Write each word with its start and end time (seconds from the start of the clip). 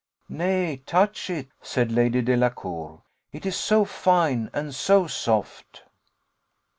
"Nay, 0.29 0.81
touch 0.87 1.29
it," 1.29 1.49
said 1.61 1.91
Lady 1.91 2.23
Delacour 2.23 3.03
"it 3.31 3.45
is 3.45 3.55
so 3.55 3.85
fine 3.85 4.49
and 4.51 4.73
so 4.73 5.05
soft." 5.05 5.83